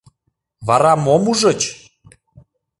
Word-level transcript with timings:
—Вара 0.67 0.93
мом 1.05 1.23
ужыч? 1.31 1.61